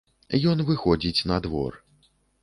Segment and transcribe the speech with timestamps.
[0.51, 1.77] Ён выходзіць на двор.